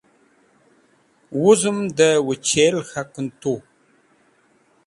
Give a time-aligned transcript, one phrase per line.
[1.39, 3.53] Wuzẽm dẽ wẽchel k̃hakẽn tu.